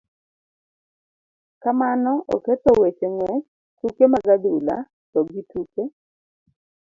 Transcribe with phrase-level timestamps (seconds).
[1.61, 3.47] Kamano oketho weche ng'uech,
[3.79, 4.77] tuke mag adhula
[5.11, 5.83] to gi tuke